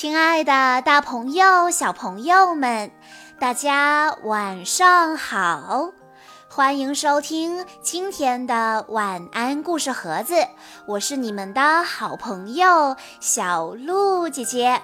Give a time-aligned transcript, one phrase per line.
[0.00, 2.92] 亲爱的，大朋友、小朋友们，
[3.40, 5.90] 大家晚上好！
[6.48, 10.36] 欢迎收听今天的晚安故事盒子，
[10.86, 14.80] 我是你们的好朋友小鹿姐姐。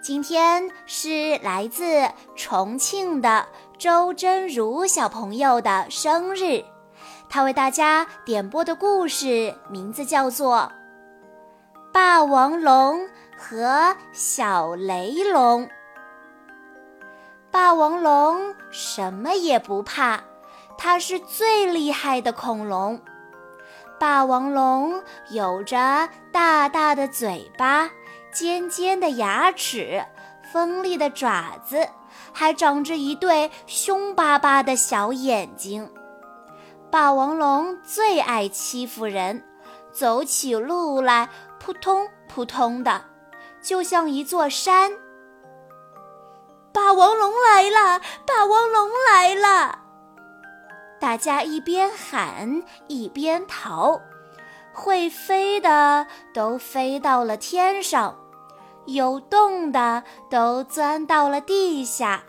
[0.00, 3.44] 今天是来自重庆的
[3.76, 6.62] 周真如小朋友的生日，
[7.28, 10.70] 他为大家点播的故事名字叫做
[11.92, 13.00] 《霸王龙》。
[13.46, 15.68] 和小雷龙，
[17.50, 20.18] 霸王龙什么也不怕，
[20.78, 22.98] 它是最厉害的恐龙。
[24.00, 27.90] 霸王龙有着大大的嘴巴、
[28.32, 30.02] 尖尖的牙齿、
[30.50, 31.86] 锋利的爪子，
[32.32, 35.92] 还长着一对凶巴巴的小眼睛。
[36.90, 39.44] 霸王龙最爱欺负人，
[39.92, 41.28] 走起路来
[41.60, 43.04] 扑通扑通的。
[43.64, 44.92] 就像一座山。
[46.72, 48.00] 霸王龙来了！
[48.26, 49.78] 霸王龙来了！
[51.00, 54.00] 大家一边喊一边逃，
[54.72, 58.16] 会飞的都飞到了天上，
[58.86, 62.22] 有洞的都钻到了地下，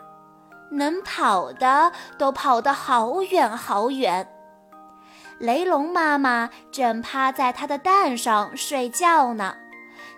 [0.72, 4.32] 能跑的都跑得好远好远。
[5.40, 9.56] 雷龙妈妈正趴在它的蛋上睡觉呢。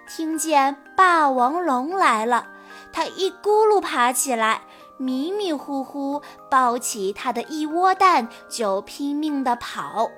[0.07, 2.47] 听见霸王龙来了，
[2.93, 4.61] 他一咕噜爬起来，
[4.97, 10.09] 迷迷糊糊抱起他的一窝蛋，就拼命地跑。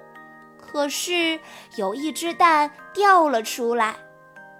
[0.59, 1.39] 可是
[1.75, 3.95] 有一只蛋掉了出来，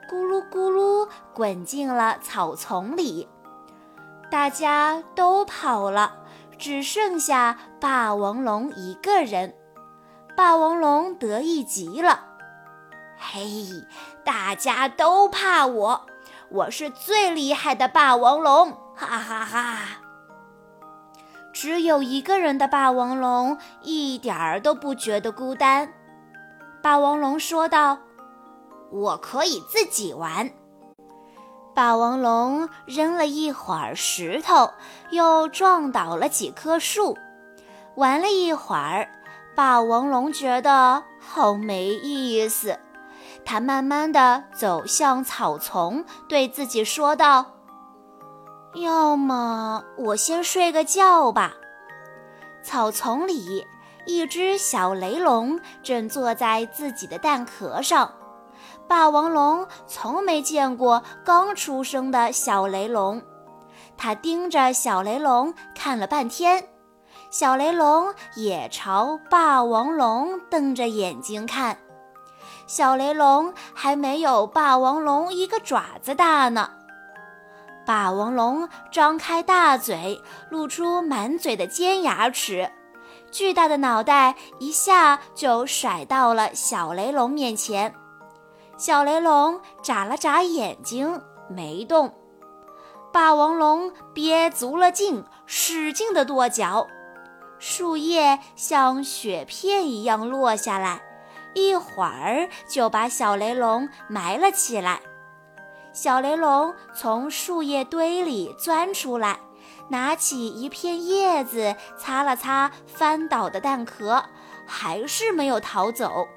[0.09, 3.29] 咕噜咕噜滚进了草丛里。
[4.31, 6.15] 大家都跑了，
[6.57, 9.53] 只剩下霸王龙一个人。
[10.35, 12.25] 霸王龙得意极了。
[13.17, 13.41] 嘿，
[14.31, 16.05] 大家都怕我，
[16.49, 19.79] 我是最厉害的霸王龙，哈哈哈！
[21.51, 25.91] 只有一个人的霸王龙一点儿都不觉得孤单。
[26.83, 27.97] 霸王龙说道
[28.93, 30.51] ：“我可以自己玩。”
[31.73, 34.69] 霸王龙扔了一会儿石头，
[35.09, 37.17] 又撞倒了几棵树，
[37.95, 39.09] 玩了一会儿，
[39.55, 42.77] 霸王龙觉得好没意思。
[43.45, 47.45] 他慢慢地走向草丛，对自己说道
[48.75, 51.53] ：“要么我先睡个觉吧。”
[52.61, 53.65] 草丛里，
[54.05, 58.13] 一只小雷龙正坐在自己的蛋壳上。
[58.87, 63.21] 霸王龙从没见过刚出生的小雷龙，
[63.97, 66.67] 它盯着小雷龙看了半天，
[67.31, 71.77] 小雷龙也朝霸王龙瞪着眼睛看。
[72.69, 76.69] 小雷龙还没有霸王龙一个爪子大呢。
[77.83, 80.21] 霸王龙张开大嘴，
[80.51, 82.71] 露出满嘴的尖牙齿，
[83.31, 87.95] 巨大的脑袋一下就甩到了小雷龙面前。
[88.77, 92.13] 小雷龙眨了眨眼睛，没动。
[93.11, 96.85] 霸王龙憋足了劲，使劲地跺脚，
[97.57, 101.01] 树叶像雪片一样落下来。
[101.67, 105.01] 一会儿就把小雷龙埋了起来。
[105.91, 109.39] 小雷龙从树叶堆里钻出来，
[109.89, 114.23] 拿起一片叶子擦了擦翻倒的蛋壳，
[114.65, 116.27] 还是没有逃走。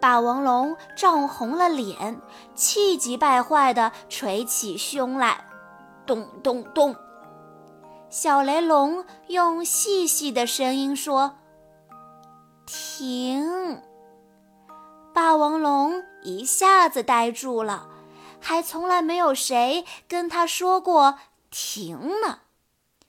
[0.00, 2.20] 霸王龙涨红了脸，
[2.54, 5.44] 气急败坏地捶起胸来，
[6.06, 6.96] 咚咚咚。
[8.08, 11.34] 小雷龙用细细的声音说。
[12.66, 13.82] 停！
[15.12, 17.88] 霸王龙一下子呆住了，
[18.40, 21.18] 还从来没有谁跟他说过
[21.50, 22.40] 停呢。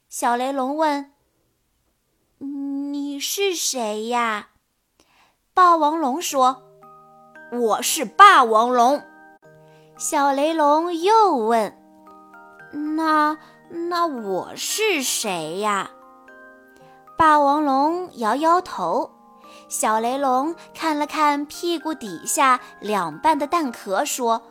[0.09, 1.13] 小雷龙问
[2.39, 4.49] ：“你是谁呀？”
[5.53, 6.63] 霸王龙说
[7.53, 9.03] ：“我是霸王龙。”
[9.97, 11.77] 小雷龙又问
[12.97, 13.37] ：“那
[13.69, 15.91] 那我是谁呀？”
[17.15, 19.11] 霸王龙摇摇头。
[19.67, 24.41] 小雷龙看了看屁股底下两半的蛋壳，说：“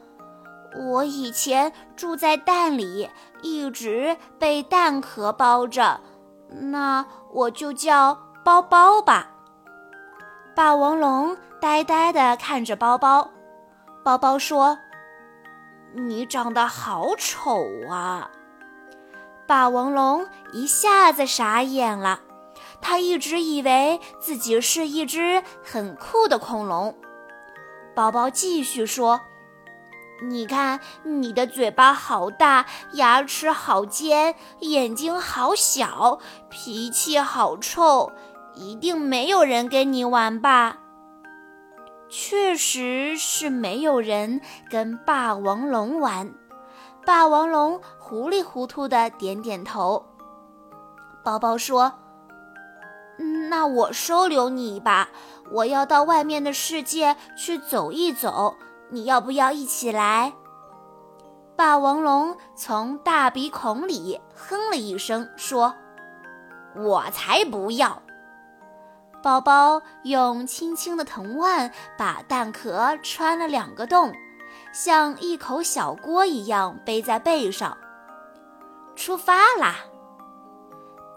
[0.92, 3.10] 我以前住在蛋里，
[3.42, 6.00] 一直被蛋壳包着，
[6.48, 9.28] 那我就叫包包吧。”
[10.56, 13.30] 霸王龙呆呆地看着包包，
[14.04, 14.78] 包包说
[15.94, 18.30] ：“你长得好丑啊！”
[19.46, 22.20] 霸王龙一下子傻眼了。
[22.82, 26.94] 他一直以为自己是一只很酷的恐龙。
[27.94, 29.20] 宝宝继续说
[30.28, 36.18] ：“你看，你的嘴巴好大，牙齿好尖，眼睛好小，
[36.48, 38.12] 脾气好臭，
[38.54, 40.78] 一定没有人跟你玩吧？
[42.08, 46.34] 确实是没有人跟霸王龙玩。
[47.06, 50.04] 霸王龙糊里糊涂的点点头。
[51.24, 51.92] 宝宝说
[53.48, 55.10] ：“那我收留你吧，
[55.52, 58.56] 我要到外面的世界去走一走。”
[58.92, 60.32] 你要不要一起来？
[61.54, 65.72] 霸王龙从大鼻孔里哼了一声，说
[66.74, 68.02] ：“我才不要！”
[69.22, 74.12] 宝宝用轻轻的藤蔓把蛋壳穿了两个洞，
[74.72, 77.78] 像一口小锅一样背在背上，
[78.96, 79.76] 出发啦！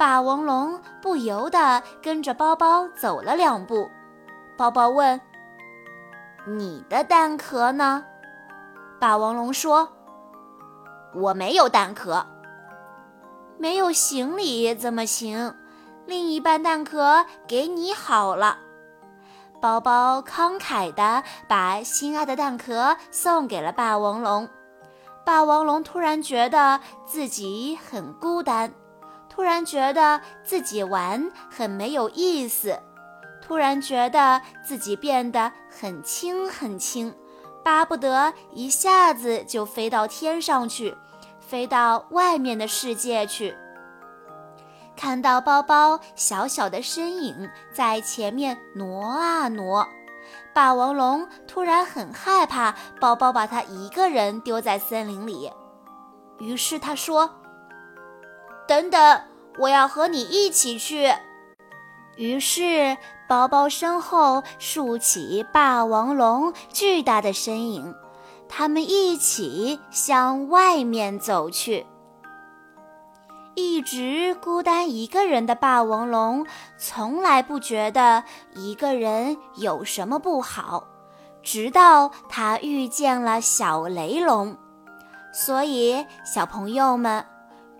[0.04, 3.90] 霸王龙不由得跟着包包走了两步。
[4.58, 5.22] 包包问。
[6.46, 8.04] 你的蛋壳呢？
[9.00, 9.88] 霸王龙说
[11.16, 12.26] ：“我没有蛋壳，
[13.58, 15.56] 没有行李怎么行？
[16.06, 18.58] 另一半蛋壳给你好了。”
[19.62, 24.50] 包包慷慨地把心爱的蛋壳送给了霸王龙。
[25.26, 28.74] 霸王龙突然觉得自己很孤单，
[29.34, 32.80] 突然觉得自己玩很没有意思。
[33.42, 37.14] 突然觉得自己变得很轻很轻，
[37.64, 40.96] 巴不得一下子就飞到天上去，
[41.40, 43.56] 飞到外面的世界去。
[44.96, 49.88] 看到包包小小的身影在前面挪啊挪，
[50.54, 55.52] 霸王龙突然很害怕包包把他一个人丢在森林里，
[56.38, 57.30] 于是他说
[58.68, 59.22] ：“等等，
[59.58, 61.14] 我要和你一起去。”
[62.18, 62.98] 于是。
[63.26, 67.96] 宝宝身后竖起霸王龙巨大的身影，
[68.48, 71.88] 他们一起向外面走去。
[73.56, 76.46] 一直孤单一个人的霸王龙，
[76.78, 78.24] 从来不觉得
[78.54, 80.84] 一个人有什么不好，
[81.42, 84.56] 直到他遇见了小雷龙。
[85.34, 87.26] 所以，小朋友们，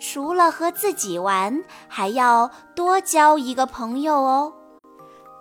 [0.04, 4.52] 除了和自己玩，还要多交一个朋友哦。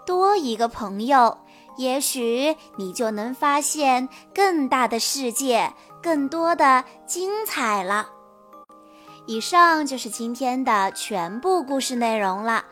[0.06, 1.36] 多一个朋友，
[1.76, 8.08] 也许你就能发现更大的世界，更多的精彩了。
[9.26, 12.64] 以上就是今天的全部故事内容了。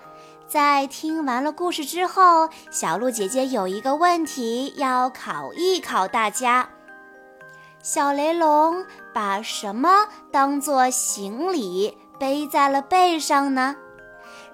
[0.47, 6.69] 在听完了故事之后，小鹿姐姐有一个问题要考一考大家：
[7.83, 8.85] 小雷龙
[9.15, 13.75] 把什么当做行李背在了背上呢？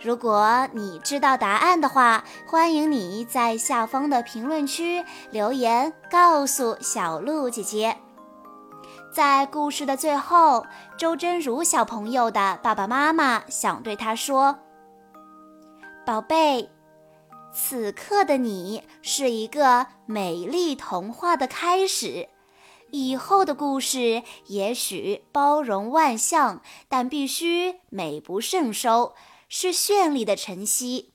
[0.00, 7.96] 如果你知道答案的话，欢迎你在下方的评论区留言告诉小鹿姐姐。
[9.12, 10.64] 在故事的最后，
[10.96, 14.56] 周真如小朋友的爸爸妈妈想对他说
[16.06, 16.70] ：“宝贝，
[17.52, 22.28] 此刻的你是一个美丽童话的开始，
[22.90, 29.14] 以后的故事也许包容万象，但必须美不胜收。”
[29.48, 31.12] 是绚丽的晨曦，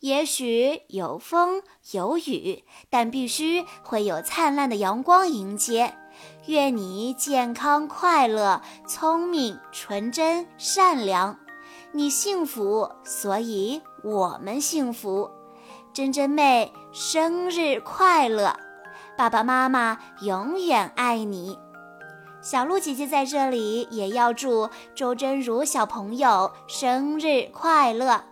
[0.00, 1.62] 也许有风
[1.92, 5.94] 有雨，但必须会有灿烂的阳光迎接。
[6.48, 11.38] 愿你健康快乐、聪明纯真善良，
[11.92, 15.30] 你幸福，所以我们幸福。
[15.94, 18.54] 真真妹生日快乐，
[19.16, 21.58] 爸爸妈妈永远爱你。
[22.40, 28.31] 小鹿姐姐在这里也要祝周真如小朋友生日快乐。